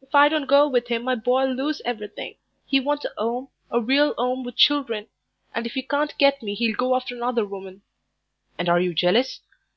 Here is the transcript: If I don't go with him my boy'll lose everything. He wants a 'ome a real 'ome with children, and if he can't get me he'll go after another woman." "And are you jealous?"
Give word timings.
If 0.00 0.14
I 0.14 0.28
don't 0.28 0.46
go 0.46 0.68
with 0.68 0.86
him 0.86 1.02
my 1.02 1.16
boy'll 1.16 1.52
lose 1.52 1.82
everything. 1.84 2.36
He 2.64 2.78
wants 2.78 3.06
a 3.06 3.10
'ome 3.20 3.48
a 3.72 3.80
real 3.80 4.14
'ome 4.16 4.44
with 4.44 4.54
children, 4.54 5.08
and 5.52 5.66
if 5.66 5.72
he 5.72 5.82
can't 5.82 6.16
get 6.16 6.40
me 6.44 6.54
he'll 6.54 6.76
go 6.76 6.94
after 6.94 7.16
another 7.16 7.44
woman." 7.44 7.82
"And 8.56 8.68
are 8.68 8.78
you 8.78 8.94
jealous?" 8.94 9.40